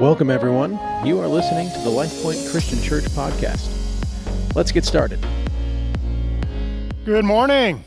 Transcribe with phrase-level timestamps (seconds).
[0.00, 0.78] Welcome, everyone.
[1.04, 3.68] You are listening to the LifePoint Christian Church podcast.
[4.54, 5.18] Let's get started.
[7.04, 7.84] Good morning.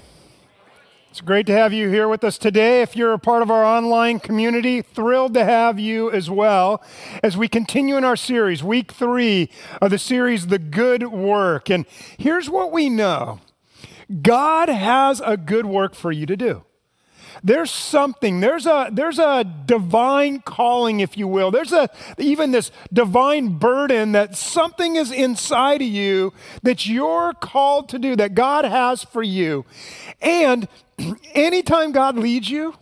[1.09, 2.81] It's great to have you here with us today.
[2.81, 6.83] If you're a part of our online community, thrilled to have you as well
[7.23, 9.49] as we continue in our series, week three
[9.81, 11.69] of the series, The Good Work.
[11.69, 11.85] And
[12.17, 13.39] here's what we know
[14.21, 16.65] God has a good work for you to do
[17.43, 21.51] there's something there's a there's a divine calling if you will.
[21.51, 27.89] There's a even this divine burden that something is inside of you that you're called
[27.89, 29.65] to do that god has for you.
[30.21, 30.67] And
[31.33, 32.75] anytime god leads you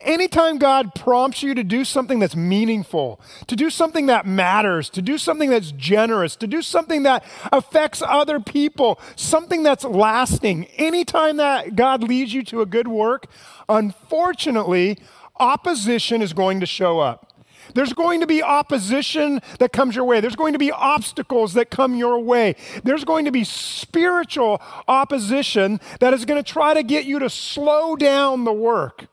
[0.00, 5.02] Anytime God prompts you to do something that's meaningful, to do something that matters, to
[5.02, 11.36] do something that's generous, to do something that affects other people, something that's lasting, anytime
[11.36, 13.26] that God leads you to a good work,
[13.70, 14.98] unfortunately,
[15.38, 17.28] opposition is going to show up.
[17.74, 20.20] There's going to be opposition that comes your way.
[20.20, 22.56] There's going to be obstacles that come your way.
[22.82, 27.30] There's going to be spiritual opposition that is going to try to get you to
[27.30, 29.06] slow down the work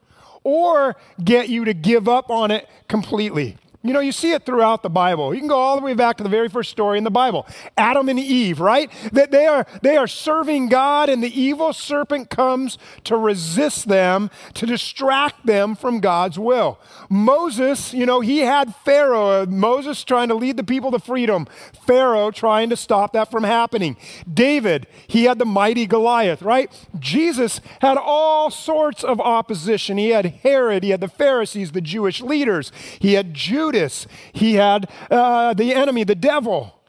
[0.44, 3.58] or get you to give up on it completely.
[3.84, 5.34] You know, you see it throughout the Bible.
[5.34, 7.46] You can go all the way back to the very first story in the Bible.
[7.78, 8.92] Adam and Eve, right?
[9.14, 14.32] That they are they are serving God and the evil serpent comes to resist them,
[14.56, 16.80] to distract them from God's will.
[17.10, 21.48] Moses, you know, he had Pharaoh, Moses trying to lead the people to freedom,
[21.86, 23.96] Pharaoh trying to stop that from happening.
[24.32, 26.72] David, he had the mighty Goliath, right?
[26.98, 29.98] Jesus had all sorts of opposition.
[29.98, 32.72] He had Herod, he had the Pharisees, the Jewish leaders.
[33.00, 36.80] He had Judas Judas, he had uh, the enemy, the devil.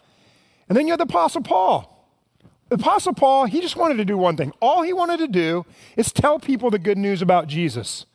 [0.68, 1.94] And then you had the Apostle Paul.
[2.68, 4.52] The Apostle Paul, he just wanted to do one thing.
[4.60, 5.64] All he wanted to do
[5.96, 8.06] is tell people the good news about Jesus.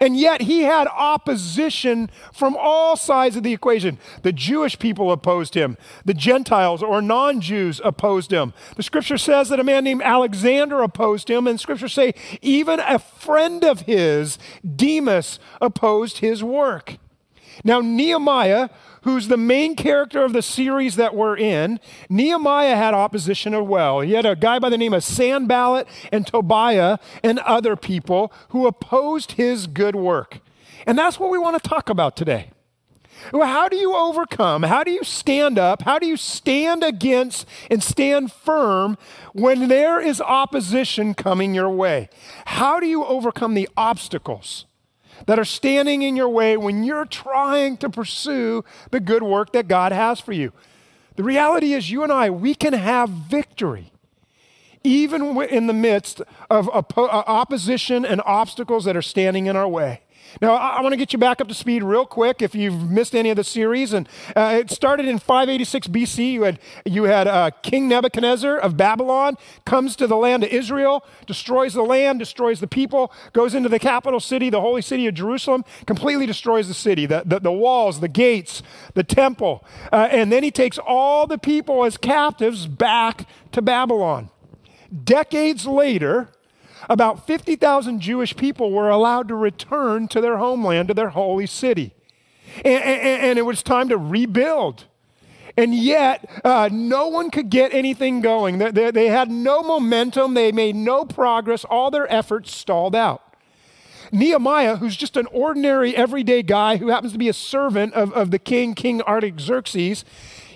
[0.00, 3.98] And yet he had opposition from all sides of the equation.
[4.22, 8.52] The Jewish people opposed him, the Gentiles or non Jews opposed him.
[8.76, 12.98] The scripture says that a man named Alexander opposed him, and scripture say even a
[12.98, 14.38] friend of his,
[14.76, 16.98] Demas, opposed his work.
[17.64, 18.68] Now, Nehemiah,
[19.02, 24.00] who's the main character of the series that we're in, Nehemiah had opposition as well.
[24.00, 28.66] He had a guy by the name of Sanballat and Tobiah and other people who
[28.66, 30.40] opposed his good work.
[30.86, 32.50] And that's what we want to talk about today.
[33.32, 34.62] How do you overcome?
[34.62, 35.82] How do you stand up?
[35.82, 38.96] How do you stand against and stand firm
[39.34, 42.08] when there is opposition coming your way?
[42.46, 44.64] How do you overcome the obstacles?
[45.26, 49.68] That are standing in your way when you're trying to pursue the good work that
[49.68, 50.52] God has for you.
[51.16, 53.92] The reality is, you and I, we can have victory
[54.82, 60.00] even in the midst of uh, opposition and obstacles that are standing in our way.
[60.40, 63.14] Now, I, want to get you back up to speed real quick if you've missed
[63.14, 63.92] any of the series.
[63.92, 66.32] And uh, it started in 586 BC.
[66.32, 71.04] You had, you had uh, King Nebuchadnezzar of Babylon comes to the land of Israel,
[71.26, 75.14] destroys the land, destroys the people, goes into the capital city, the holy city of
[75.14, 78.62] Jerusalem, completely destroys the city, the, the, the walls, the gates,
[78.94, 79.64] the temple.
[79.92, 84.30] Uh, and then he takes all the people as captives back to Babylon.
[85.04, 86.30] Decades later,
[86.88, 91.94] about 50,000 Jewish people were allowed to return to their homeland, to their holy city.
[92.64, 94.84] And, and, and it was time to rebuild.
[95.56, 98.58] And yet, uh, no one could get anything going.
[98.58, 103.22] They, they, they had no momentum, they made no progress, all their efforts stalled out.
[104.12, 108.30] Nehemiah, who's just an ordinary, everyday guy who happens to be a servant of, of
[108.30, 110.04] the king, King Artaxerxes,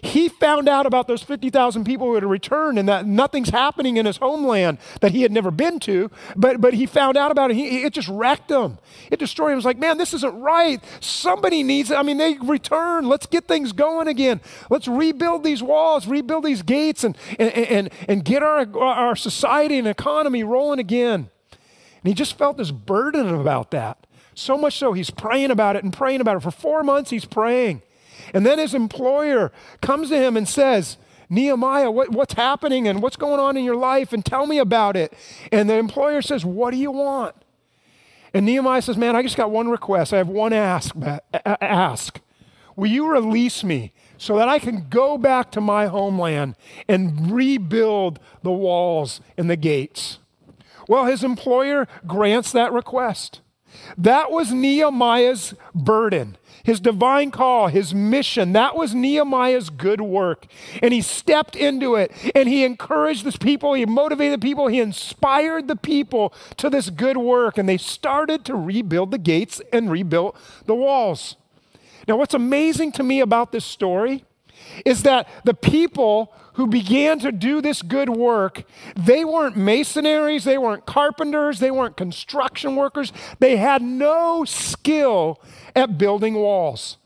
[0.04, 4.06] he found out about those 50,000 people who had returned and that nothing's happening in
[4.06, 7.54] his homeland that he had never been to, but, but he found out about it.
[7.54, 8.78] He, it just wrecked him.
[9.10, 9.54] It destroyed him.
[9.54, 10.82] He was like, man, this isn't right.
[11.00, 11.96] Somebody needs it.
[11.96, 13.08] I mean, they returned.
[13.08, 14.40] Let's get things going again.
[14.68, 19.78] Let's rebuild these walls, rebuild these gates, and, and, and, and get our, our society
[19.78, 21.30] and economy rolling again.
[21.50, 24.06] And he just felt this burden about that.
[24.34, 26.40] So much so, he's praying about it and praying about it.
[26.40, 27.82] For four months, he's praying.
[28.34, 30.98] And then his employer comes to him and says,
[31.30, 34.96] Nehemiah, what, what's happening and what's going on in your life and tell me about
[34.96, 35.14] it.
[35.52, 37.34] And the employer says, What do you want?
[38.34, 40.12] And Nehemiah says, Man, I just got one request.
[40.12, 40.94] I have one ask.
[41.44, 42.20] ask.
[42.76, 46.56] Will you release me so that I can go back to my homeland
[46.88, 50.18] and rebuild the walls and the gates?
[50.88, 53.40] Well, his employer grants that request.
[53.96, 58.52] That was Nehemiah's burden his divine call, his mission.
[58.54, 60.46] That was Nehemiah's good work.
[60.82, 64.80] And he stepped into it and he encouraged the people, he motivated the people, he
[64.80, 67.58] inspired the people to this good work.
[67.58, 71.36] And they started to rebuild the gates and rebuild the walls.
[72.08, 74.24] Now, what's amazing to me about this story
[74.84, 78.64] is that the people who began to do this good work,
[78.96, 83.12] they weren't masonries, they weren't carpenters, they weren't construction workers.
[83.38, 85.40] They had no skill
[85.74, 86.96] at building walls.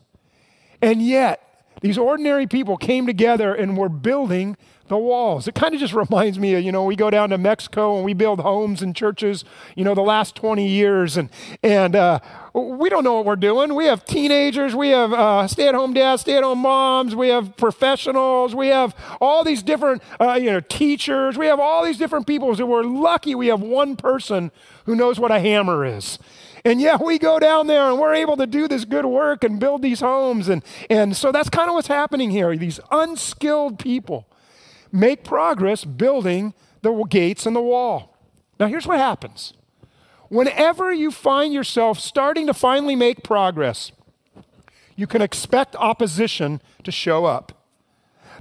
[0.81, 1.45] And yet,
[1.81, 4.57] these ordinary people came together and were building
[4.87, 5.47] the walls.
[5.47, 8.03] It kind of just reminds me of, you know, we go down to Mexico and
[8.03, 11.29] we build homes and churches, you know, the last 20 years, and,
[11.63, 12.19] and uh,
[12.53, 13.75] we don't know what we're doing.
[13.75, 17.29] We have teenagers, we have uh, stay at home dads, stay at home moms, we
[17.29, 21.97] have professionals, we have all these different, uh, you know, teachers, we have all these
[21.97, 22.55] different people.
[22.55, 24.51] So we're lucky we have one person
[24.85, 26.19] who knows what a hammer is.
[26.65, 29.59] And yeah, we go down there and we're able to do this good work and
[29.59, 30.49] build these homes.
[30.49, 32.55] And, and so that's kind of what's happening here.
[32.57, 34.27] These unskilled people
[34.91, 38.17] make progress building the gates and the wall.
[38.59, 39.53] Now, here's what happens
[40.29, 43.91] whenever you find yourself starting to finally make progress,
[44.95, 47.59] you can expect opposition to show up.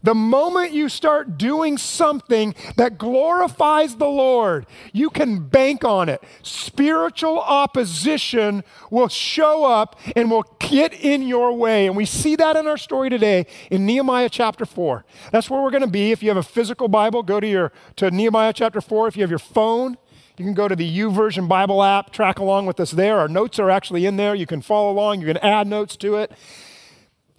[0.03, 6.23] The moment you start doing something that glorifies the Lord, you can bank on it.
[6.43, 11.87] Spiritual opposition will show up and will get in your way.
[11.87, 15.05] And we see that in our story today in Nehemiah chapter 4.
[15.33, 16.13] That's where we're going to be.
[16.13, 19.09] If you have a physical Bible, go to your to Nehemiah chapter 4.
[19.09, 19.97] If you have your phone,
[20.39, 23.19] you can go to the YouVersion Bible app, track along with us there.
[23.19, 24.35] Our notes are actually in there.
[24.35, 26.33] You can follow along, you can add notes to it.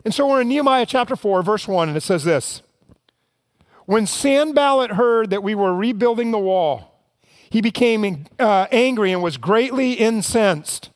[0.03, 2.61] And so we're in Nehemiah chapter 4, verse 1, and it says this
[3.85, 7.01] When Sanballat heard that we were rebuilding the wall,
[7.49, 10.89] he became uh, angry and was greatly incensed.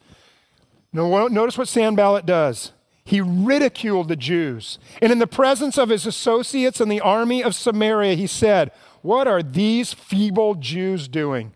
[0.91, 2.71] Now, notice what Sanballat does.
[3.05, 4.77] He ridiculed the Jews.
[5.01, 8.71] And in the presence of his associates in the army of Samaria, he said,
[9.01, 11.53] What are these feeble Jews doing?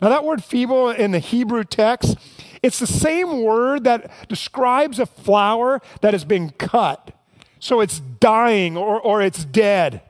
[0.00, 2.16] Now, that word feeble in the Hebrew text,
[2.62, 7.12] it's the same word that describes a flower that has been cut.
[7.58, 10.02] So it's dying or, or it's dead.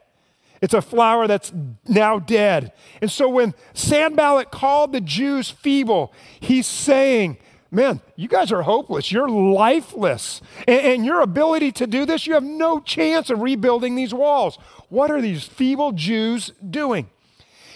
[0.61, 1.53] It's a flower that's
[1.89, 2.73] now dead.
[3.01, 7.39] And so when Sanballat called the Jews feeble, he's saying,
[7.73, 9.13] Man, you guys are hopeless.
[9.13, 10.43] You're lifeless.
[10.67, 14.59] And, and, your ability to do this, you have no chance of rebuilding these walls.
[14.89, 17.09] What are these feeble Jews doing?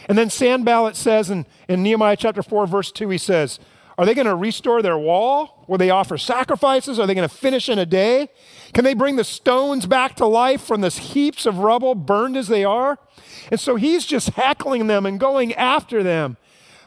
[0.08, 3.58] And then Sanballat says in, in Nehemiah chapter 4, verse 2, he says,
[3.96, 5.64] are they going to restore their wall?
[5.68, 6.98] Will they offer sacrifices?
[6.98, 8.28] Are they going to finish in a day?
[8.72, 12.48] Can they bring the stones back to life from this heaps of rubble, burned as
[12.48, 12.98] they are?
[13.52, 16.36] And so he's just heckling them and going after them.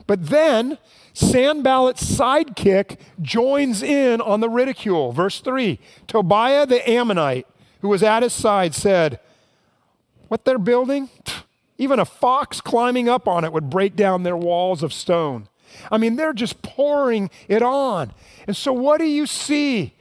[0.05, 0.77] But then
[1.13, 5.13] Sanballat's sidekick joins in on the ridicule.
[5.13, 7.47] Verse 3 Tobiah the Ammonite,
[7.81, 9.19] who was at his side, said,
[10.27, 11.09] What they're building?
[11.77, 15.47] Even a fox climbing up on it would break down their walls of stone.
[15.91, 18.13] I mean, they're just pouring it on.
[18.47, 19.94] And so, what do you see?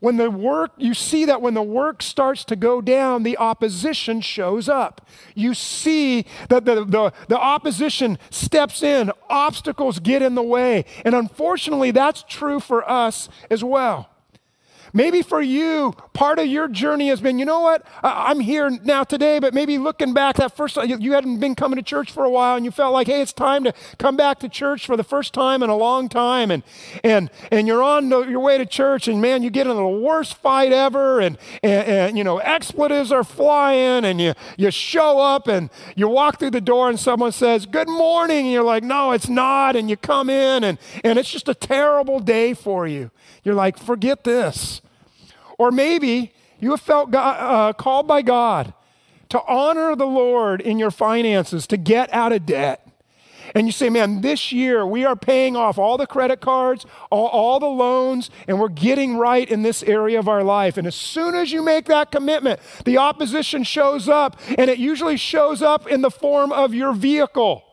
[0.00, 4.20] When the work, you see that when the work starts to go down, the opposition
[4.20, 5.08] shows up.
[5.34, 10.84] You see that the, the, the opposition steps in, obstacles get in the way.
[11.06, 14.10] And unfortunately, that's true for us as well.
[14.96, 17.84] Maybe for you, part of your journey has been, you know what?
[18.04, 21.82] I'm here now today, but maybe looking back that first you hadn't been coming to
[21.82, 24.48] church for a while and you felt like, hey, it's time to come back to
[24.48, 26.52] church for the first time in a long time.
[26.52, 26.62] And,
[27.02, 30.36] and, and you're on your way to church and man, you get in the worst
[30.36, 35.48] fight ever and, and, and you know, expletives are flying and you, you show up
[35.48, 38.44] and you walk through the door and someone says, good morning.
[38.44, 39.74] And you're like, no, it's not.
[39.74, 43.10] And you come in and, and it's just a terrible day for you.
[43.42, 44.82] You're like, forget this.
[45.58, 48.72] Or maybe you have felt God, uh, called by God
[49.30, 52.86] to honor the Lord in your finances, to get out of debt.
[53.54, 57.26] And you say, man, this year we are paying off all the credit cards, all,
[57.26, 60.76] all, the loans, and we're getting right in this area of our life.
[60.76, 65.16] And as soon as you make that commitment, the opposition shows up, and it usually
[65.16, 67.63] shows up in the form of your vehicle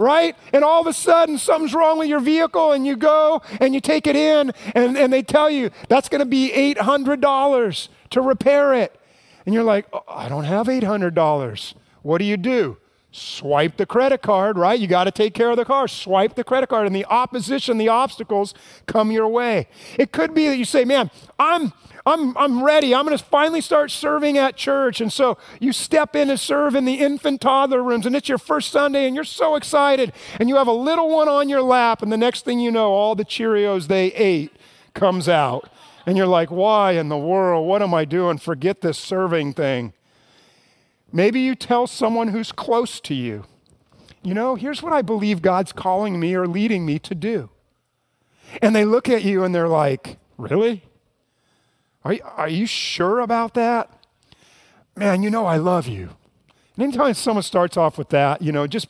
[0.00, 0.34] right?
[0.54, 3.82] And all of a sudden, something's wrong with your vehicle, and you go and you
[3.82, 8.72] take it in, and, and they tell you that's going to be $800 to repair
[8.74, 8.98] it.
[9.44, 11.74] And you're like, oh, I don't have $800.
[12.02, 12.78] What do you do?
[13.12, 14.78] Swipe the credit card, right?
[14.78, 15.86] You got to take care of the car.
[15.86, 18.54] Swipe the credit card, and the opposition, the obstacles
[18.86, 19.68] come your way.
[19.98, 21.74] It could be that you say, Man, I'm
[22.10, 22.94] I'm, I'm ready.
[22.94, 25.00] I'm going to finally start serving at church.
[25.00, 28.38] And so you step in to serve in the infant toddler rooms, and it's your
[28.38, 30.12] first Sunday, and you're so excited.
[30.38, 32.90] And you have a little one on your lap, and the next thing you know,
[32.92, 34.52] all the Cheerios they ate
[34.94, 35.70] comes out.
[36.06, 37.66] And you're like, why in the world?
[37.66, 38.38] What am I doing?
[38.38, 39.92] Forget this serving thing.
[41.12, 43.44] Maybe you tell someone who's close to you,
[44.22, 47.50] you know, here's what I believe God's calling me or leading me to do.
[48.60, 50.82] And they look at you and they're like, really?
[52.04, 53.90] Are, are you sure about that?
[54.96, 56.10] Man, you know I love you.
[56.76, 58.88] And anytime someone starts off with that, you know, just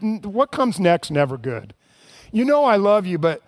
[0.00, 1.74] what comes next, never good.
[2.32, 3.42] You know I love you, but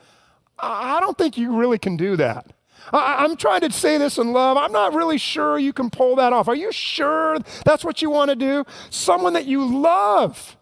[0.59, 2.53] I don't think you really can do that.
[2.93, 4.57] I, am trying to say this in love.
[4.57, 6.49] I'm not really sure you can pull that off.
[6.49, 8.65] Are you sure that's what you want to do?
[8.91, 10.57] Someone that you love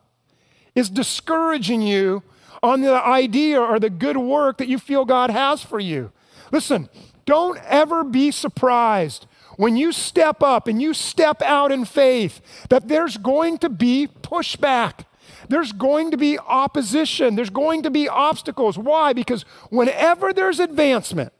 [0.75, 2.23] is discouraging you
[2.63, 6.13] on the idea or the good work that you feel God has for you.
[6.53, 6.89] Listen,
[7.25, 9.27] don't ever be surprised
[9.57, 14.09] when you step up and you step out in faith that there's going to be
[14.23, 15.05] pushback.
[15.49, 17.37] There's going to be opposition.
[17.37, 18.79] There's going to be obstacles.
[18.79, 19.13] Why?
[19.13, 21.33] Because whenever there's advancement,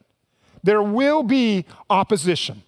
[0.61, 2.63] there will be opposition.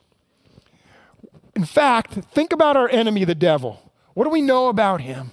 [1.55, 3.91] In fact, think about our enemy, the devil.
[4.13, 5.31] What do we know about him?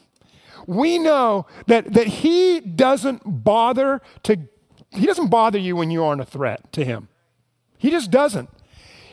[0.67, 4.39] We know that, that he doesn't bother to,
[4.91, 7.09] he doesn't bother you when you aren't a threat to him.
[7.83, 8.49] He just doesn't.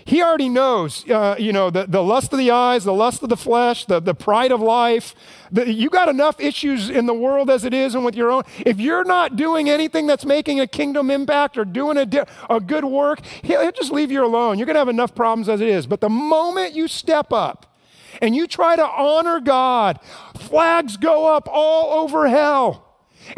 [0.05, 3.29] He already knows, uh, you know, the, the lust of the eyes, the lust of
[3.29, 5.15] the flesh, the, the pride of life.
[5.51, 8.43] The, you got enough issues in the world as it is and with your own.
[8.59, 12.59] If you're not doing anything that's making a kingdom impact or doing a, di- a
[12.59, 14.59] good work, he'll, he'll just leave you alone.
[14.59, 15.88] You're going to have enough problems as it is.
[15.88, 17.75] But the moment you step up
[18.21, 19.99] and you try to honor God,
[20.38, 22.88] flags go up all over hell.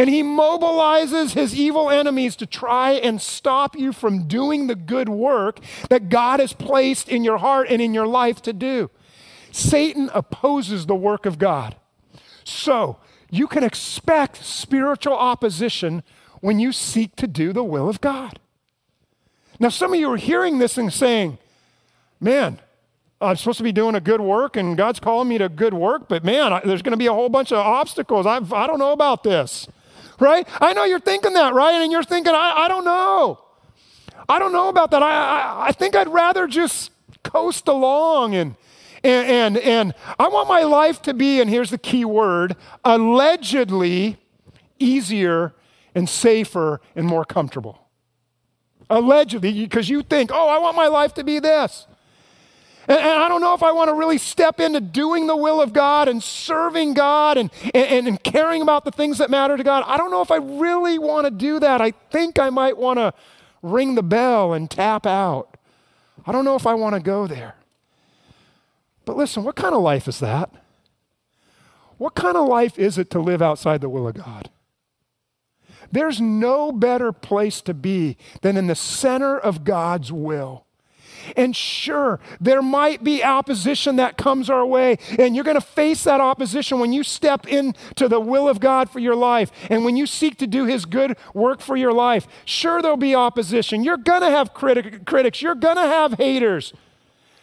[0.01, 5.07] And he mobilizes his evil enemies to try and stop you from doing the good
[5.07, 5.59] work
[5.91, 8.89] that God has placed in your heart and in your life to do.
[9.51, 11.75] Satan opposes the work of God.
[12.43, 12.97] So
[13.29, 16.01] you can expect spiritual opposition
[16.39, 18.39] when you seek to do the will of God.
[19.59, 21.37] Now, some of you are hearing this and saying,
[22.19, 22.59] man,
[23.21, 26.09] I'm supposed to be doing a good work and God's calling me to good work,
[26.09, 28.25] but man, I, there's going to be a whole bunch of obstacles.
[28.25, 29.67] I've, I don't know about this
[30.21, 30.47] right?
[30.61, 31.73] I know you're thinking that, right?
[31.73, 33.43] And you're thinking, I, I don't know.
[34.29, 35.03] I don't know about that.
[35.03, 36.91] I, I, I think I'd rather just
[37.23, 38.55] coast along and,
[39.03, 44.17] and, and, and I want my life to be, and here's the key word, allegedly
[44.79, 45.53] easier
[45.95, 47.79] and safer and more comfortable.
[48.89, 51.87] Allegedly, because you think, oh, I want my life to be this.
[52.91, 55.71] And, I don't know if I want to really step into doing the will of
[55.71, 59.85] God and serving God and, and, and caring about the things that matter to God.
[59.87, 61.79] I don't know if I really want to do that.
[61.79, 63.13] I think I might want to
[63.61, 65.55] ring the bell and tap out.
[66.25, 67.55] I don't know if I want to go there.
[69.05, 70.51] But listen, what kind of life is that?
[71.97, 74.49] What kind of life is it to live outside the will of God?
[75.93, 80.65] There's no better place to be than in the center of God's will.
[81.35, 86.03] And sure, there might be opposition that comes our way, and you're going to face
[86.03, 89.97] that opposition when you step into the will of God for your life and when
[89.97, 92.27] you seek to do His good work for your life.
[92.45, 93.83] Sure, there'll be opposition.
[93.83, 96.73] You're going to have criti- critics, you're going to have haters.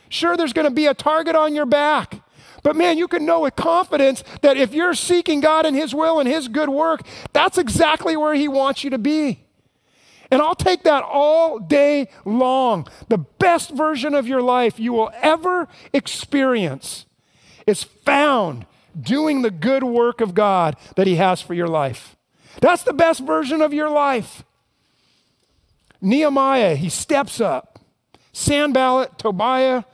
[0.08, 2.22] Sure, there's going to be a target on your back.
[2.62, 6.18] But man, you can know with confidence that if you're seeking God and His will
[6.18, 9.44] and His good work, that's exactly where He wants you to be.
[10.30, 12.86] And I'll take that all day long.
[13.08, 17.06] The best version of your life you will ever experience
[17.66, 18.66] is found
[18.98, 22.16] doing the good work of God that He has for your life.
[22.60, 24.44] That's the best version of your life.
[26.00, 27.78] Nehemiah, he steps up.
[28.32, 29.84] Sanballat, Tobiah,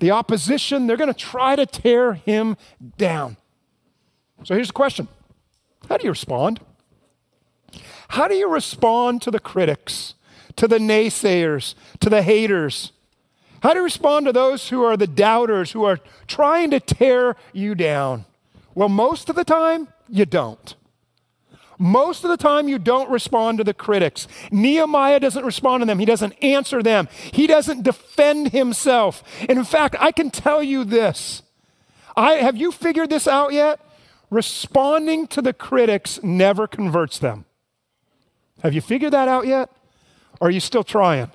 [0.00, 2.56] the opposition, they're going to try to tear him
[2.98, 3.36] down.
[4.44, 5.08] So here's the question
[5.88, 6.60] How do you respond?
[8.08, 10.14] How do you respond to the critics,
[10.56, 12.92] to the naysayers, to the haters?
[13.62, 17.36] How do you respond to those who are the doubters, who are trying to tear
[17.52, 18.24] you down?
[18.74, 20.74] Well, most of the time, you don't.
[21.78, 24.28] Most of the time, you don't respond to the critics.
[24.50, 25.98] Nehemiah doesn't respond to them.
[25.98, 27.08] He doesn't answer them.
[27.32, 29.22] He doesn't defend himself.
[29.48, 31.42] And in fact, I can tell you this.
[32.16, 33.80] I, have you figured this out yet?
[34.30, 37.44] Responding to the critics never converts them.
[38.62, 39.70] Have you figured that out yet?
[40.40, 41.30] Or are you still trying?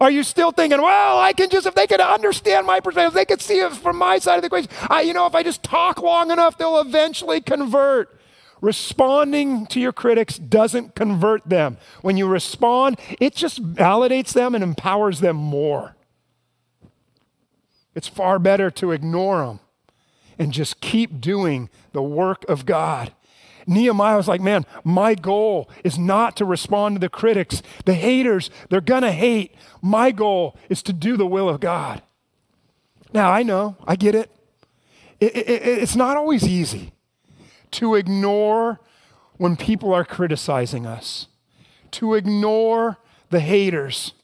[0.00, 3.14] Are you still thinking, well, I can just, if they could understand my perspective, if
[3.14, 5.42] they could see it from my side of the equation, I, you know, if I
[5.42, 8.14] just talk long enough, they'll eventually convert.
[8.60, 11.78] Responding to your critics doesn't convert them.
[12.02, 15.96] When you respond, it just validates them and empowers them more.
[17.94, 19.60] It's far better to ignore them
[20.38, 23.12] and just keep doing the work of God.
[23.68, 28.50] Nehemiah was like, man, my goal is not to respond to the critics, the haters,
[28.70, 29.54] they're going to hate.
[29.82, 32.02] My goal is to do the will of God.
[33.12, 34.30] Now, I know, I get it.
[35.20, 36.92] it, it it's not always easy
[37.72, 38.80] to ignore
[39.36, 41.26] when people are criticizing us,
[41.92, 42.98] to ignore
[43.30, 44.14] the haters.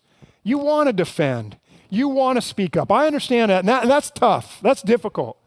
[0.42, 1.58] You want to defend,
[1.90, 2.90] You want to speak up.
[2.90, 3.60] I understand that.
[3.60, 3.82] And, that.
[3.82, 4.58] and that's tough.
[4.62, 5.38] That's difficult.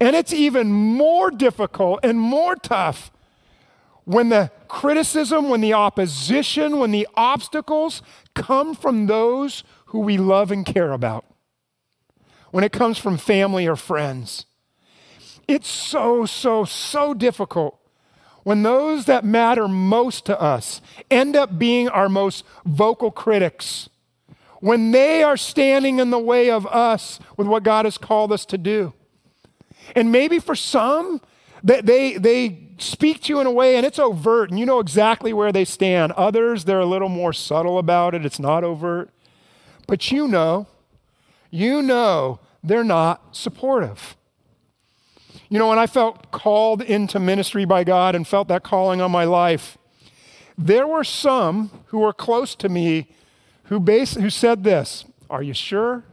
[0.00, 3.10] And it's even more difficult and more tough
[4.04, 8.02] when the criticism, when the opposition, when the obstacles
[8.34, 11.24] come from those who we love and care about,
[12.50, 14.46] when it comes from family or friends.
[15.48, 17.78] It's so, so, so difficult
[18.44, 20.80] when those that matter most to us
[21.10, 23.88] end up being our most vocal critics,
[24.60, 28.44] when they are standing in the way of us with what God has called us
[28.46, 28.92] to do.
[29.96, 31.20] And maybe for some,
[31.64, 34.78] they, they, they speak to you in a way and it's overt and you know
[34.78, 36.12] exactly where they stand.
[36.12, 39.10] Others, they're a little more subtle about it, it's not overt.
[39.86, 40.66] But you know,
[41.50, 44.16] you know they're not supportive.
[45.48, 49.10] You know, when I felt called into ministry by God and felt that calling on
[49.10, 49.78] my life,
[50.56, 53.08] there were some who were close to me
[53.64, 56.04] who, bas- who said this Are you sure?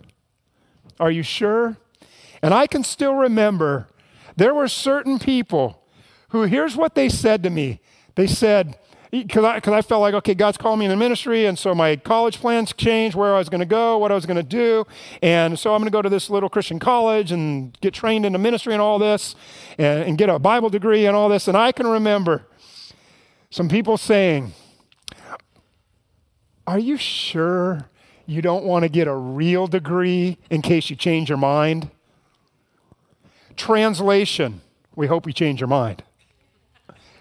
[1.00, 1.78] Are you sure?
[2.42, 3.88] And I can still remember
[4.36, 5.84] there were certain people
[6.30, 7.82] who, here's what they said to me.
[8.16, 8.78] They said,
[9.12, 11.98] because I, I felt like, okay, God's calling me in the ministry, and so my
[11.98, 14.86] college plans changed, where I was going to go, what I was going to do.
[15.22, 18.32] And so I'm going to go to this little Christian college and get trained in
[18.32, 19.36] the ministry and all this,
[19.78, 21.50] and, and get a Bible degree and all this.
[21.50, 22.48] And I can remember
[23.50, 24.54] some people saying,
[26.66, 27.90] Are you sure
[28.26, 31.92] you don't want to get a real degree in case you change your mind?
[33.56, 34.62] Translation,
[34.96, 36.04] we hope you change your mind.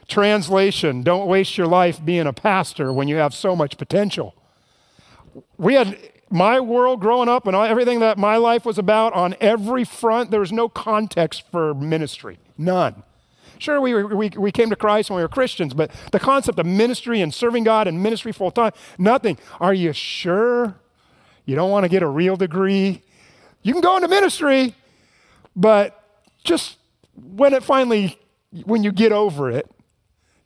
[0.09, 4.35] Translation, don't waste your life being a pastor when you have so much potential.
[5.57, 5.97] We had
[6.31, 10.41] my world growing up and everything that my life was about on every front, there
[10.41, 12.39] was no context for ministry.
[12.57, 13.03] None.
[13.59, 16.65] Sure, we, we, we came to Christ when we were Christians, but the concept of
[16.65, 19.39] ministry and serving God and ministry full time, nothing.
[19.61, 20.77] Are you sure
[21.45, 23.03] you don't want to get a real degree?
[23.63, 24.75] You can go into ministry,
[25.55, 26.00] but
[26.45, 26.79] just
[27.15, 28.19] when it finally,
[28.65, 29.71] when you get over it,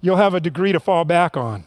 [0.00, 1.64] you'll have a degree to fall back on.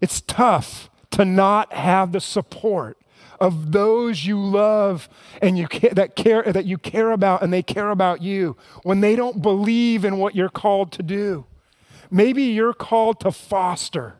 [0.00, 2.98] It's tough to not have the support
[3.40, 5.08] of those you love
[5.42, 9.16] and you that care that you care about and they care about you when they
[9.16, 11.44] don't believe in what you're called to do.
[12.10, 14.16] Maybe you're called to foster.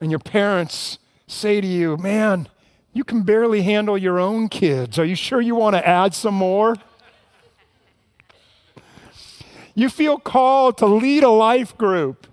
[0.00, 2.48] And your parents say to you, "Man,
[2.92, 4.98] you can barely handle your own kids.
[4.98, 6.76] Are you sure you want to add some more?"
[9.76, 12.26] You feel called to lead a life group.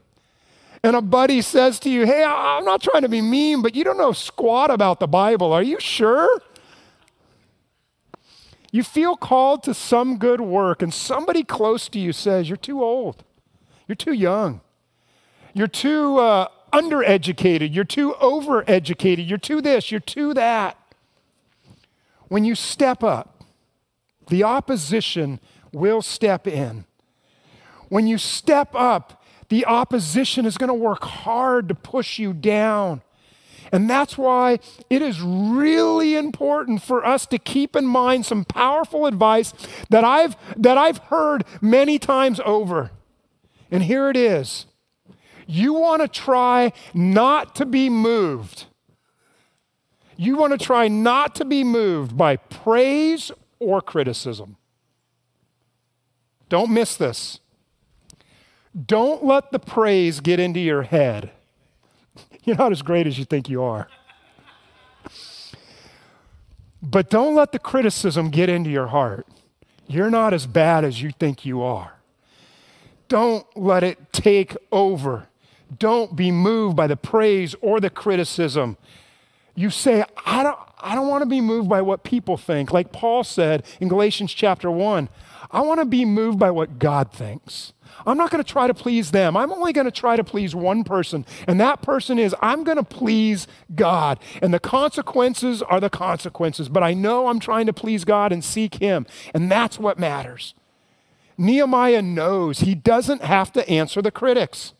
[0.82, 3.84] And a buddy says to you, Hey, I'm not trying to be mean, but you
[3.84, 5.52] don't know squat about the Bible.
[5.54, 6.42] Are you sure?
[8.72, 12.82] You feel called to some good work, and somebody close to you says, You're too
[12.82, 13.24] old.
[13.88, 14.62] You're too young.
[15.54, 17.74] You're too uh, undereducated.
[17.74, 19.28] You're too overeducated.
[19.28, 19.92] You're too this.
[19.92, 20.78] You're too that.
[22.30, 23.44] When you step up,
[24.30, 25.40] the opposition
[25.72, 26.86] will step in.
[27.94, 33.04] When you step up, the opposition is going to work hard to push you down.
[33.72, 34.58] And that's why
[34.90, 39.54] it is really important for us to keep in mind some powerful advice
[39.92, 42.90] that I've, that I've heard many times over.
[43.70, 44.66] And here it is
[45.46, 48.66] you want to try not to be moved.
[50.18, 54.58] You want to try not to be moved by praise or criticism.
[56.50, 57.40] Don't miss this.
[58.74, 61.32] Don't let the praise get into your head.
[62.44, 63.88] You're not as great as you think you are.
[66.82, 69.26] But don't let the criticism get into your heart.
[69.88, 71.94] You're not as bad as you think you are.
[73.08, 75.28] Don't let it take over.
[75.78, 78.78] Don't be moved by the praise or the criticism.
[79.56, 82.74] You say, I don't, I don't want to be moved by what people think.
[82.74, 85.08] Like Paul said in Galatians chapter 1,
[85.52, 87.74] I want to be moved by what God thinks.
[88.06, 89.36] I'm not going to try to please them.
[89.38, 91.26] I'm only going to try to please one person.
[91.48, 94.20] And that person is I'm going to please God.
[94.42, 96.70] And the consequences are the consequences.
[96.70, 99.06] But I know I'm trying to please God and seek Him.
[99.34, 100.54] And that's what matters.
[101.38, 104.74] Nehemiah knows he doesn't have to answer the critics.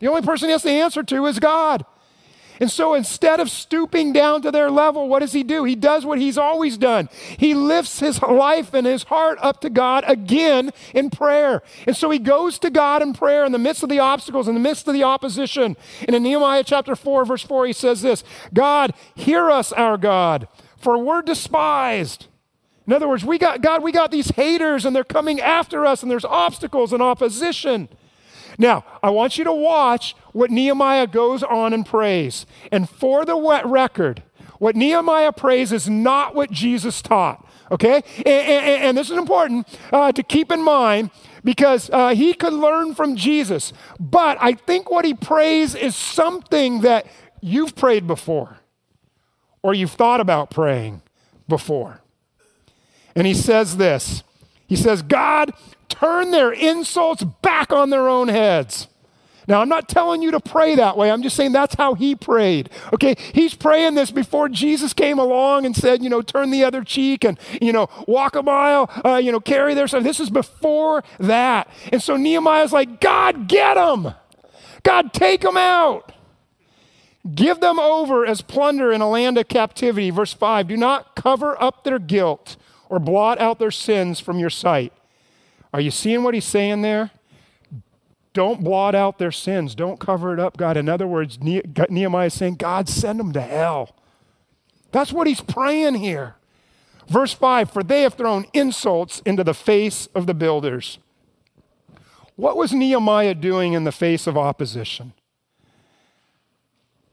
[0.00, 1.84] The only person he has to answer to is God.
[2.60, 5.64] And so instead of stooping down to their level, what does he do?
[5.64, 7.08] He does what he's always done.
[7.38, 11.62] He lifts his life and his heart up to God again in prayer.
[11.86, 14.54] And so he goes to God in prayer in the midst of the obstacles, in
[14.54, 15.76] the midst of the opposition.
[16.06, 20.48] And in Nehemiah chapter 4, verse 4, he says this God, hear us, our God,
[20.76, 22.28] for we're despised.
[22.86, 26.02] In other words, we got God, we got these haters and they're coming after us,
[26.02, 27.88] and there's obstacles and opposition.
[28.58, 32.46] Now, I want you to watch what Nehemiah goes on and prays.
[32.70, 34.22] And for the record,
[34.58, 37.46] what Nehemiah prays is not what Jesus taught.
[37.70, 38.02] Okay?
[38.18, 41.10] And, and, and this is important uh, to keep in mind
[41.42, 43.72] because uh, he could learn from Jesus.
[43.98, 47.06] But I think what he prays is something that
[47.40, 48.58] you've prayed before
[49.62, 51.02] or you've thought about praying
[51.48, 52.00] before.
[53.14, 54.22] And he says this
[54.66, 55.52] He says, God,
[55.88, 58.88] turn their insults back on their own heads.
[59.46, 61.10] Now, I'm not telling you to pray that way.
[61.10, 62.70] I'm just saying that's how he prayed.
[62.92, 66.82] Okay, he's praying this before Jesus came along and said, you know, turn the other
[66.82, 70.02] cheek and, you know, walk a mile, uh, you know, carry their son.
[70.02, 71.68] This is before that.
[71.92, 74.14] And so Nehemiah's like, God, get them.
[74.82, 76.12] God, take them out.
[77.34, 80.10] Give them over as plunder in a land of captivity.
[80.10, 82.56] Verse 5 Do not cover up their guilt
[82.90, 84.92] or blot out their sins from your sight.
[85.74, 87.10] Are you seeing what he's saying there?
[88.32, 89.74] Don't blot out their sins.
[89.74, 90.76] Don't cover it up, God.
[90.76, 93.96] In other words, Nehemiah is saying, God, send them to hell.
[94.92, 96.36] That's what he's praying here.
[97.08, 100.98] Verse 5 For they have thrown insults into the face of the builders.
[102.36, 105.12] What was Nehemiah doing in the face of opposition?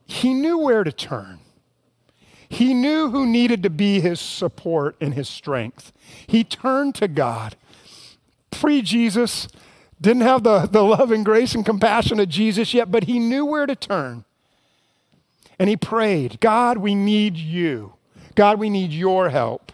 [0.06, 1.40] He knew where to turn.
[2.48, 5.92] He knew who needed to be his support and his strength.
[6.28, 7.56] He turned to God.
[8.52, 9.48] Pre Jesus,
[10.00, 13.44] didn't have the, the love and grace and compassion of Jesus yet, but he knew
[13.44, 14.24] where to turn.
[15.58, 17.94] And he prayed, God, we need you.
[18.34, 19.72] God, we need your help.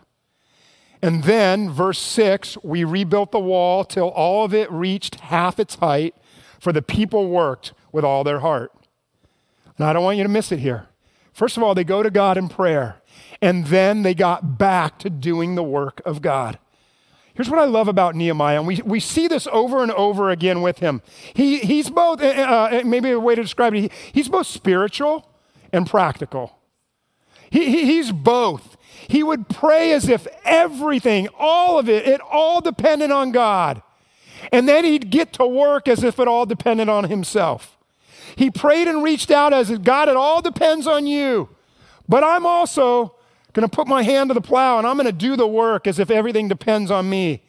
[1.01, 5.77] And then, verse 6, we rebuilt the wall till all of it reached half its
[5.77, 6.15] height,
[6.59, 8.73] for the people worked with all their heart.
[9.77, 10.89] And I don't want you to miss it here.
[11.33, 12.97] First of all, they go to God in prayer,
[13.41, 16.59] and then they got back to doing the work of God.
[17.39, 20.61] Here's what I love about Nehemiah, and we, we see this over and over again
[20.61, 21.03] with him.
[21.35, 25.25] He, he's both, uh, uh, maybe a way to describe it, he, he's both spiritual
[25.73, 26.59] and practical.
[27.49, 28.77] He, he, he's both.
[29.07, 33.83] He would pray as if everything, all of it, it all depended on God.
[34.51, 37.79] And then he'd get to work as if it all depended on himself.
[38.35, 41.51] He prayed and reached out as if God, it all depends on you.
[42.09, 43.15] But I'm also
[43.53, 45.87] going to put my hand to the plow and I'm going to do the work
[45.87, 47.43] as if everything depends on me.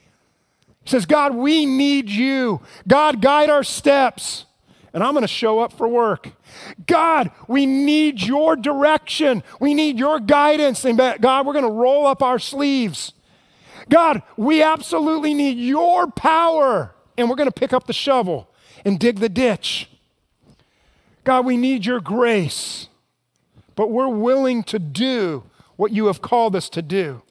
[0.84, 2.62] He says, God, we need you.
[2.88, 4.46] God, guide our steps.
[4.92, 6.30] And I'm going to show up for work.
[6.88, 9.44] God, we need your direction.
[9.60, 10.84] We need your guidance.
[10.84, 13.14] And God, we're going to roll up our sleeves.
[13.88, 16.96] God, we absolutely need your power.
[17.18, 18.50] And we're going to pick up the shovel
[18.84, 19.90] and dig the ditch.
[21.24, 22.88] God, we need your grace.
[23.76, 25.44] But we're willing to do
[25.80, 27.22] what you have called us to do.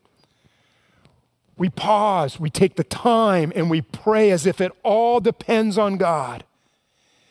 [1.58, 5.98] We pause, we take the time, and we pray as if it all depends on
[5.98, 6.44] God.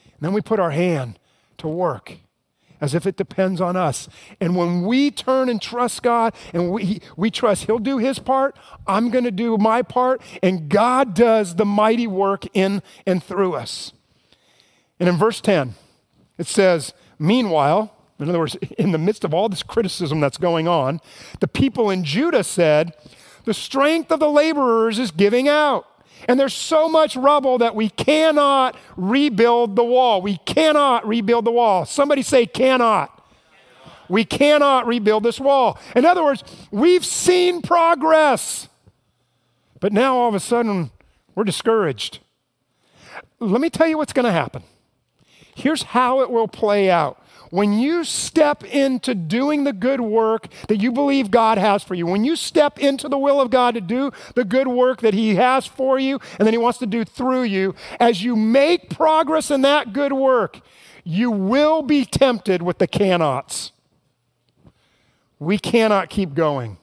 [0.06, 1.17] And then we put our hand
[1.58, 2.17] to work
[2.80, 4.08] as if it depends on us.
[4.39, 8.56] And when we turn and trust God and we, we trust He'll do His part,
[8.86, 13.56] I'm going to do my part, and God does the mighty work in and through
[13.56, 13.91] us.
[14.99, 15.73] And in verse 10,
[16.38, 20.67] it says, Meanwhile, in other words, in the midst of all this criticism that's going
[20.67, 21.01] on,
[21.39, 22.93] the people in Judah said,
[23.45, 25.86] The strength of the laborers is giving out.
[26.27, 30.21] And there's so much rubble that we cannot rebuild the wall.
[30.21, 31.86] We cannot rebuild the wall.
[31.86, 33.13] Somebody say, cannot.
[34.10, 35.77] We cannot rebuild this wall.
[35.95, 38.69] In other words, we've seen progress,
[39.80, 40.91] but now all of a sudden
[41.36, 42.19] we're discouraged.
[43.39, 44.63] Let me tell you what's going to happen.
[45.56, 47.21] Here's how it will play out.
[47.49, 52.05] When you step into doing the good work that you believe God has for you,
[52.05, 55.36] when you step into the will of God to do the good work that He
[55.36, 59.49] has for you and that He wants to do through you, as you make progress
[59.49, 60.60] in that good work,
[61.03, 63.71] you will be tempted with the cannots.
[65.39, 66.77] We cannot keep going.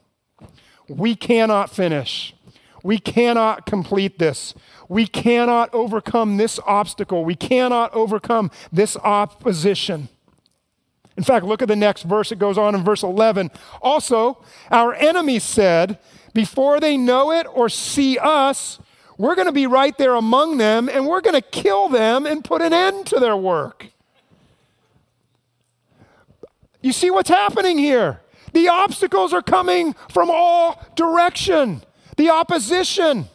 [0.89, 2.35] We cannot finish.
[2.83, 4.55] We cannot complete this.
[4.89, 7.25] We cannot overcome this obstacle.
[7.25, 10.09] We cannot overcome this opposition.
[11.17, 12.33] In fact, look at the next verse.
[12.33, 13.51] It goes on in verse 11.
[13.81, 15.99] Also, our enemies said,
[16.33, 18.81] before they know it or see us,
[19.17, 22.45] we're going to be right there among them and we're going to kill them and
[22.45, 23.87] put an end to their work.
[26.83, 28.21] You see what's happening here?
[28.53, 31.83] The obstacles are coming from all direction.
[32.17, 33.29] The opposition.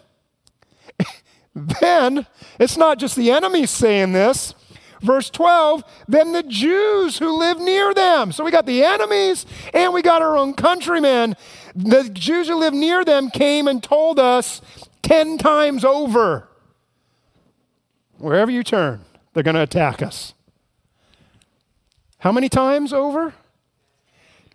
[1.55, 2.25] then
[2.59, 4.53] it's not just the enemies saying this.
[5.01, 8.31] Verse 12, then the Jews who live near them.
[8.31, 11.35] So we got the enemies and we got our own countrymen.
[11.75, 14.61] The Jews who live near them came and told us
[15.03, 16.49] 10 times over
[18.17, 19.01] wherever you turn,
[19.33, 20.33] they're going to attack us.
[22.19, 23.33] How many times over?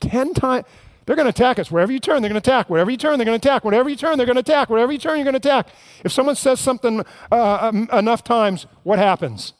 [0.00, 0.66] 10 10 times.
[1.07, 1.70] They're going to attack us.
[1.70, 2.70] Wherever you turn, they're going to attack.
[2.70, 3.64] Wherever you turn, they're going to attack.
[3.64, 4.70] Wherever you turn, they're going to attack.
[4.70, 5.68] Wherever you turn, you're going to attack.
[6.02, 9.52] If someone says something uh, um, enough times, what happens?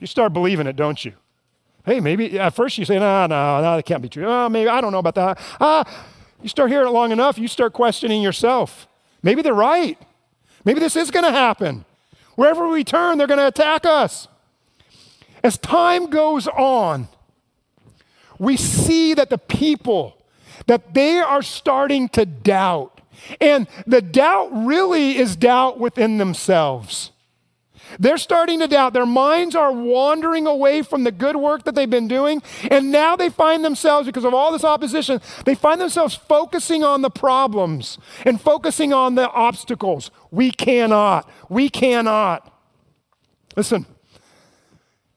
[0.00, 1.12] You start believing it, don't you?
[1.84, 4.26] Hey, maybe at first you say, no, no, no, that can't be true.
[4.26, 5.38] Oh, maybe, I don't know about that.
[5.60, 5.84] Ah,
[6.42, 8.86] you start hearing it long enough, you start questioning yourself.
[9.22, 9.98] Maybe they're right.
[10.64, 11.84] Maybe this is going to happen.
[12.36, 14.28] Wherever we turn, they're going to attack us.
[15.42, 17.08] As time goes on,
[18.38, 20.22] we see that the people
[20.66, 23.00] that they are starting to doubt.
[23.40, 27.10] And the doubt really is doubt within themselves.
[27.98, 28.92] They're starting to doubt.
[28.92, 32.42] Their minds are wandering away from the good work that they've been doing.
[32.70, 37.02] And now they find themselves, because of all this opposition, they find themselves focusing on
[37.02, 40.10] the problems and focusing on the obstacles.
[40.30, 41.30] We cannot.
[41.48, 42.52] We cannot.
[43.56, 43.86] Listen,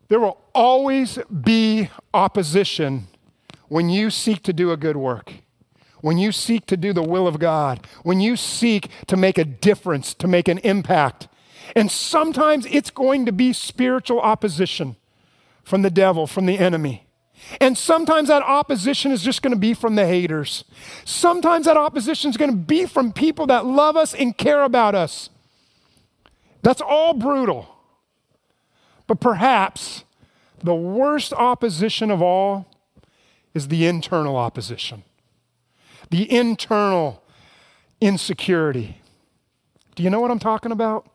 [0.07, 3.07] there will always be opposition
[3.67, 5.31] when you seek to do a good work,
[6.01, 9.45] when you seek to do the will of God, when you seek to make a
[9.45, 11.29] difference, to make an impact.
[11.75, 14.95] And sometimes it's going to be spiritual opposition
[15.63, 17.07] from the devil, from the enemy.
[17.59, 20.63] And sometimes that opposition is just going to be from the haters.
[21.05, 24.95] Sometimes that opposition is going to be from people that love us and care about
[24.95, 25.29] us.
[26.61, 27.67] That's all brutal.
[29.07, 30.03] But perhaps
[30.63, 32.67] the worst opposition of all
[33.53, 35.03] is the internal opposition,
[36.09, 37.23] the internal
[37.99, 38.97] insecurity.
[39.95, 41.09] Do you know what I'm talking about?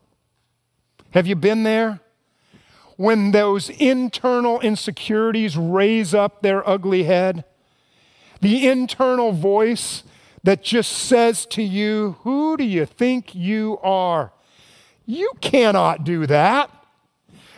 [1.17, 1.99] Have you been there?
[2.95, 7.43] When those internal insecurities raise up their ugly head,
[8.39, 10.03] the internal voice
[10.43, 14.31] that just says to you, Who do you think you are?
[15.07, 16.69] You cannot do that.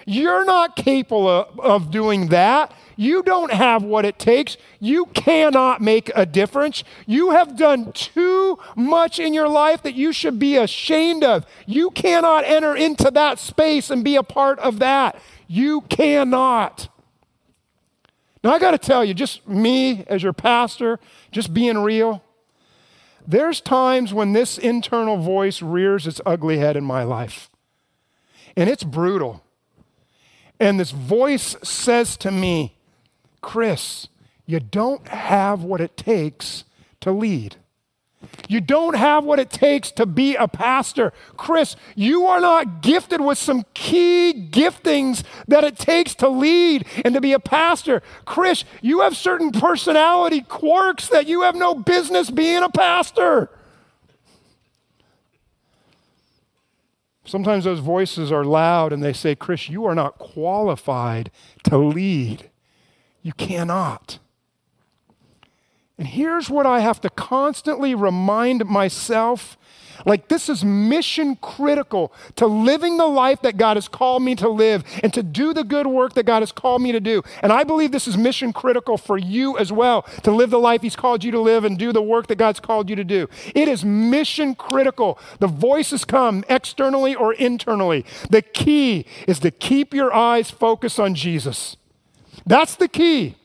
[0.05, 1.27] You're not capable
[1.59, 2.71] of, doing that.
[2.99, 4.57] You don't have what it takes.
[4.81, 6.83] You cannot make a difference.
[7.07, 11.45] You have done too much in your life that you should be ashamed of.
[11.65, 15.17] You cannot enter into that space and be a part of that.
[15.47, 16.89] You cannot.
[18.43, 20.99] Now, I got to tell you, just me as your pastor,
[21.31, 22.21] just being real,
[23.25, 27.49] there's times when this internal voice rears its ugly head in my life.
[28.57, 29.41] And it's brutal.
[30.59, 32.75] And this voice says to me,
[33.41, 34.07] Chris,
[34.45, 36.65] you don't have what it takes
[37.01, 37.57] to lead.
[38.49, 41.13] You don't have what it takes to be a pastor.
[41.37, 47.13] Chris, you are not gifted with some key giftings that it takes to lead and
[47.13, 48.01] to be a pastor.
[48.25, 53.49] Chris, you have certain personality quirks that you have no business being a pastor.
[57.23, 61.29] Sometimes those voices are loud and they say, Chris, you are not qualified
[61.63, 62.48] to lead.
[63.21, 64.19] You cannot.
[65.97, 69.57] And here's what I have to constantly remind myself
[70.05, 74.49] like, this is mission critical to living the life that God has called me to
[74.49, 77.21] live and to do the good work that God has called me to do.
[77.41, 80.81] And I believe this is mission critical for you as well to live the life
[80.81, 83.27] He's called you to live and do the work that God's called you to do.
[83.53, 85.19] It is mission critical.
[85.39, 88.05] The voices come externally or internally.
[88.29, 91.75] The key is to keep your eyes focused on Jesus.
[92.49, 93.35] That's the key.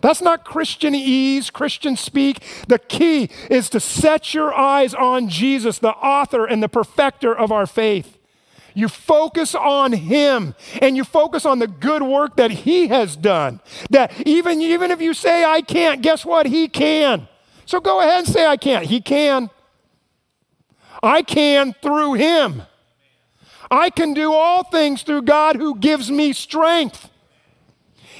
[0.00, 2.40] That's not Christianese, Christian speak.
[2.68, 7.50] The key is to set your eyes on Jesus, the author and the perfecter of
[7.50, 8.16] our faith.
[8.74, 13.58] You focus on Him and you focus on the good work that He has done.
[13.90, 16.46] That even, even if you say, I can't, guess what?
[16.46, 17.26] He can.
[17.66, 18.86] So go ahead and say, I can't.
[18.86, 19.50] He can.
[21.02, 22.62] I can through Him.
[23.68, 27.10] I can do all things through God who gives me strength.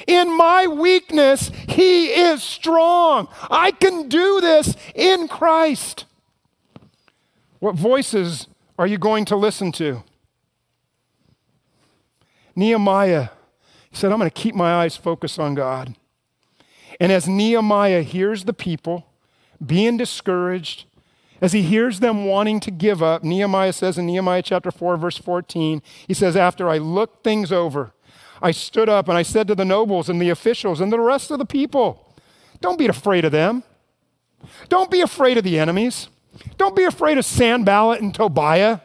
[0.06, 3.28] In my weakness, He is strong.
[3.50, 6.04] I can do this in Christ.
[7.58, 8.46] What voices
[8.78, 10.04] are you going to listen to?
[12.54, 13.28] Nehemiah
[13.92, 15.94] said, I'm going to keep my eyes focused on God.
[17.00, 19.06] And as Nehemiah hears the people
[19.64, 20.84] being discouraged,
[21.40, 25.18] as he hears them wanting to give up, Nehemiah says in Nehemiah chapter 4, verse
[25.18, 27.92] 14, he says, After I looked things over,
[28.42, 31.30] I stood up and I said to the nobles and the officials and the rest
[31.30, 32.14] of the people,
[32.60, 33.62] Don't be afraid of them.
[34.68, 36.08] Don't be afraid of the enemies.
[36.56, 38.80] Don't be afraid of Sanballat and Tobiah.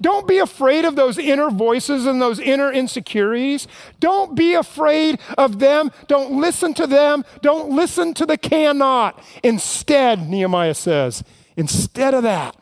[0.00, 3.66] Don't be afraid of those inner voices and those inner insecurities.
[4.00, 5.90] Don't be afraid of them.
[6.08, 7.24] Don't listen to them.
[7.42, 9.22] Don't listen to the cannot.
[9.42, 11.22] Instead, Nehemiah says,
[11.56, 12.56] instead of that,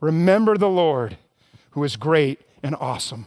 [0.00, 1.18] remember the Lord
[1.70, 3.26] who is great and awesome.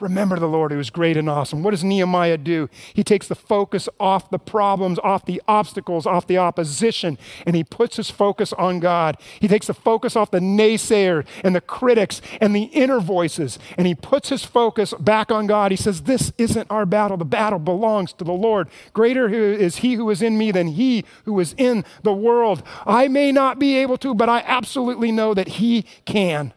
[0.00, 1.62] Remember the Lord who is great and awesome.
[1.62, 2.68] What does Nehemiah do?
[2.92, 7.62] He takes the focus off the problems, off the obstacles, off the opposition, and he
[7.62, 9.16] puts his focus on God.
[9.38, 13.86] He takes the focus off the naysayer and the critics and the inner voices, and
[13.86, 15.70] he puts his focus back on God.
[15.70, 17.16] He says, This isn't our battle.
[17.16, 18.68] The battle belongs to the Lord.
[18.92, 22.62] Greater is he who is in me than he who is in the world.
[22.84, 26.52] I may not be able to, but I absolutely know that he can.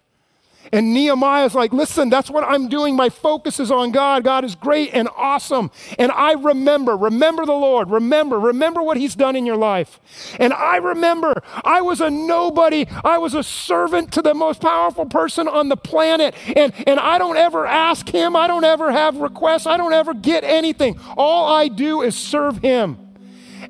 [0.71, 2.95] And Nehemiah's like, listen, that's what I'm doing.
[2.95, 4.23] My focus is on God.
[4.23, 5.71] God is great and awesome.
[5.97, 7.89] And I remember, remember the Lord.
[7.89, 9.99] Remember, remember what He's done in your life.
[10.39, 12.85] And I remember I was a nobody.
[13.03, 16.35] I was a servant to the most powerful person on the planet.
[16.55, 18.35] And, and I don't ever ask Him.
[18.35, 19.65] I don't ever have requests.
[19.65, 20.99] I don't ever get anything.
[21.15, 23.06] All I do is serve Him.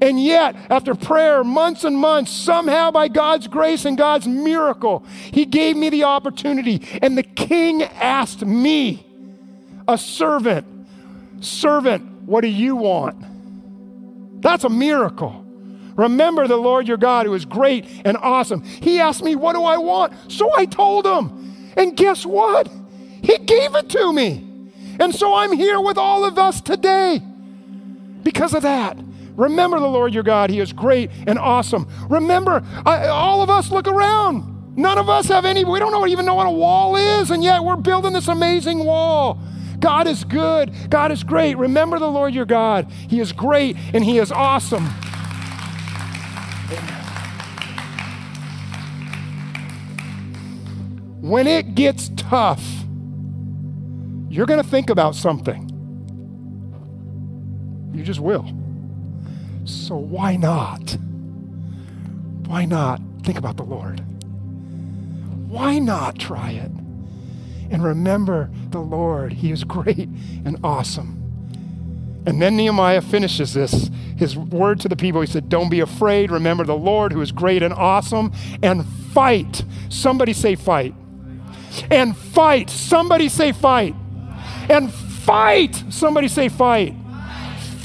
[0.02, 5.46] And yet, after prayer, months and months, somehow by God's grace and God's miracle, He
[5.46, 6.82] gave me the opportunity.
[7.02, 9.06] And the king asked me,
[9.88, 10.78] a servant,
[11.40, 14.42] Servant, what do you want?
[14.42, 15.44] That's a miracle.
[15.96, 18.64] Remember the Lord your God who is great and awesome.
[18.64, 20.14] He asked me, What do I want?
[20.32, 21.74] So I told him.
[21.76, 22.70] And guess what?
[23.22, 24.44] He gave it to me.
[25.00, 27.22] And so I'm here with all of us today
[28.24, 28.98] because of that.
[29.38, 30.50] Remember the Lord your God.
[30.50, 31.88] He is great and awesome.
[32.10, 34.76] Remember, I, all of us look around.
[34.76, 37.44] None of us have any, we don't know, even know what a wall is, and
[37.44, 39.40] yet we're building this amazing wall.
[39.80, 40.72] God is good.
[40.90, 41.58] God is great.
[41.58, 42.92] Remember the Lord your God.
[42.92, 44.86] He is great and He is awesome.
[51.22, 52.64] When it gets tough,
[54.30, 55.74] you're going to think about something.
[57.94, 58.46] You just will.
[59.68, 60.98] So why not?
[62.48, 64.00] Why not think about the Lord?
[65.50, 66.72] Why not try it?
[67.70, 69.34] And remember the Lord.
[69.34, 70.08] He is great
[70.46, 71.24] and awesome.
[72.26, 75.20] And then Nehemiah finishes this, his word to the people.
[75.22, 76.32] He said, Don't be afraid.
[76.32, 78.32] Remember the Lord who is great and awesome
[78.64, 79.66] and fight.
[79.90, 80.94] Somebody say fight.
[81.92, 82.70] And fight.
[82.70, 83.96] Somebody say fight.
[84.70, 85.84] And fight.
[85.90, 86.96] Somebody say fight.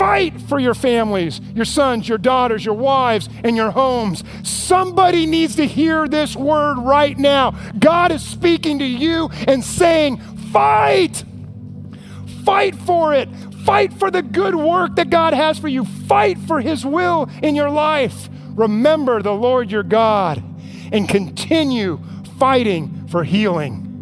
[0.02, 4.24] Fight for your families, your sons, your daughters, your wives, and your homes.
[4.42, 7.52] Somebody needs to hear this word right now.
[7.78, 10.16] God is speaking to you and saying,
[10.50, 11.22] Fight!
[12.44, 13.28] Fight for it.
[13.64, 15.84] Fight for the good work that God has for you.
[15.84, 18.28] Fight for His will in your life.
[18.56, 20.42] Remember the Lord your God
[20.90, 22.00] and continue
[22.40, 23.92] fighting for healing.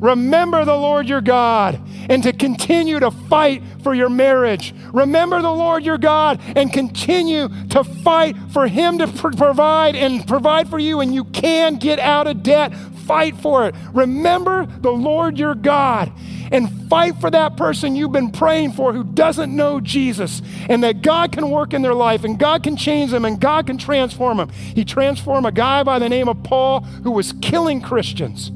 [0.00, 4.74] Remember the Lord your God and to continue to fight for your marriage.
[4.92, 10.26] Remember the Lord your God and continue to fight for Him to pr- provide and
[10.26, 12.74] provide for you, and you can get out of debt.
[13.06, 13.74] Fight for it.
[13.92, 16.12] Remember the Lord your God
[16.52, 21.02] and fight for that person you've been praying for who doesn't know Jesus and that
[21.02, 24.38] God can work in their life and God can change them and God can transform
[24.38, 24.50] them.
[24.50, 28.52] He transformed a guy by the name of Paul who was killing Christians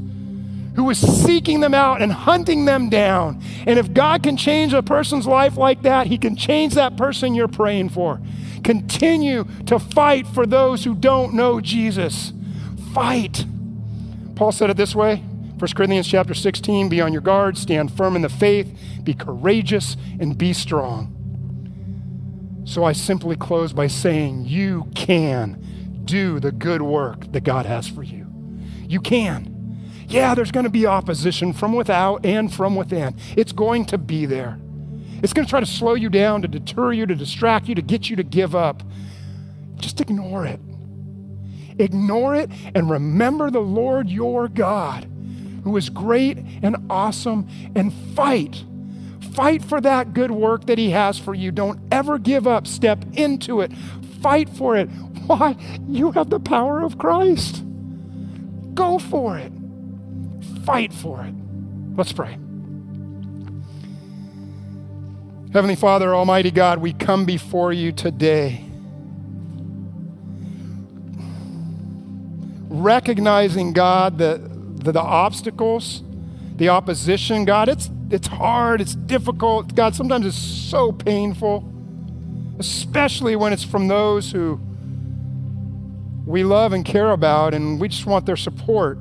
[0.75, 3.41] who was seeking them out and hunting them down.
[3.67, 7.35] And if God can change a person's life like that, He can change that person
[7.35, 8.21] you're praying for.
[8.63, 12.33] Continue to fight for those who don't know Jesus.
[12.93, 13.45] Fight.
[14.35, 18.17] Paul said it this way 1 Corinthians chapter 16 Be on your guard, stand firm
[18.17, 21.11] in the faith, be courageous, and be strong.
[22.65, 27.87] So I simply close by saying, You can do the good work that God has
[27.87, 28.27] for you.
[28.89, 29.54] You can.
[30.15, 33.17] Yeah, there's going to be opposition from without and from within.
[33.37, 34.59] It's going to be there.
[35.23, 37.83] It's going to try to slow you down, to deter you, to distract you, to
[37.83, 38.83] get you to give up.
[39.77, 40.61] Just ignore it.
[41.79, 45.05] Ignore it and remember the Lord your God,
[45.65, 48.65] who is great and awesome, and fight.
[49.33, 51.51] Fight for that good work that He has for you.
[51.51, 52.69] Don't ever give up.
[52.69, 53.73] Step into it.
[54.23, 54.87] Fight for it.
[55.27, 55.57] Why?
[55.89, 57.65] You have the power of Christ.
[58.75, 59.53] Go for it
[60.65, 61.35] fight for it.
[61.97, 62.39] Let's pray.
[65.53, 68.65] Heavenly Father, Almighty God, we come before you today.
[72.69, 74.41] Recognizing, God, the,
[74.77, 76.03] the, the obstacles,
[76.57, 79.77] the opposition, God, it's, it's hard, it's difficult.
[79.77, 81.73] God, sometimes it's so painful,
[82.59, 84.61] especially when it's from those who
[86.27, 88.99] we love and care about, and we just want their support.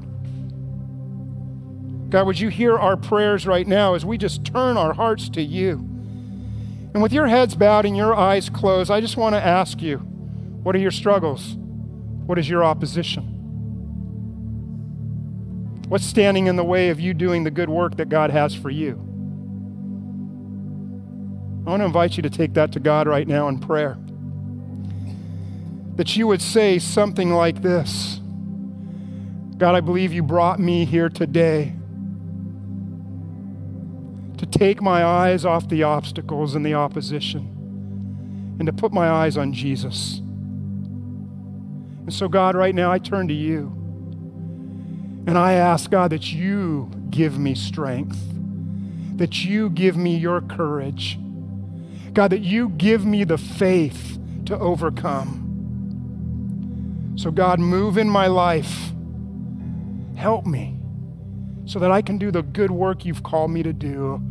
[2.14, 5.42] God, would you hear our prayers right now as we just turn our hearts to
[5.42, 5.72] you?
[6.94, 9.98] And with your heads bowed and your eyes closed, I just want to ask you
[9.98, 11.56] what are your struggles?
[12.28, 13.24] What is your opposition?
[15.88, 18.70] What's standing in the way of you doing the good work that God has for
[18.70, 18.92] you?
[21.66, 23.98] I want to invite you to take that to God right now in prayer.
[25.96, 28.20] That you would say something like this
[29.58, 31.74] God, I believe you brought me here today
[34.44, 39.38] to take my eyes off the obstacles and the opposition and to put my eyes
[39.38, 40.18] on Jesus.
[42.04, 43.68] And so, God, right now I turn to you
[45.26, 48.20] and I ask, God, that you give me strength,
[49.16, 51.18] that you give me your courage,
[52.12, 55.40] God, that you give me the faith to overcome.
[57.16, 58.92] So, God, move in my life.
[60.18, 60.78] Help me
[61.66, 64.22] so that I can do the good work you've called me to do.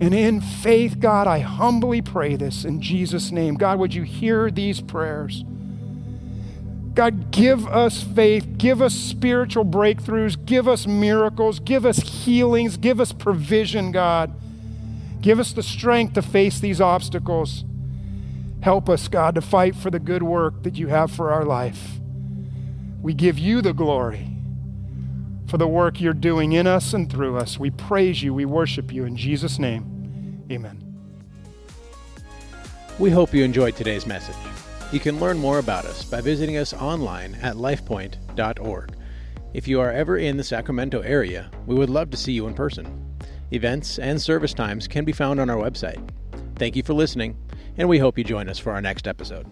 [0.00, 3.54] And in faith, God, I humbly pray this in Jesus' name.
[3.54, 5.44] God, would you hear these prayers?
[6.94, 13.00] God, give us faith, give us spiritual breakthroughs, give us miracles, give us healings, give
[13.00, 14.32] us provision, God.
[15.20, 17.64] Give us the strength to face these obstacles.
[18.60, 21.98] Help us, God, to fight for the good work that you have for our life.
[23.02, 24.33] We give you the glory
[25.54, 27.60] for the work you're doing in us and through us.
[27.60, 29.04] We praise you, we worship you.
[29.04, 30.82] In Jesus' name, amen.
[32.98, 34.34] We hope you enjoyed today's message.
[34.90, 38.96] You can learn more about us by visiting us online at lifepoint.org.
[39.52, 42.54] If you are ever in the Sacramento area, we would love to see you in
[42.54, 43.16] person.
[43.52, 46.02] Events and service times can be found on our website.
[46.56, 47.36] Thank you for listening,
[47.78, 49.48] and we hope you join us for our next episode.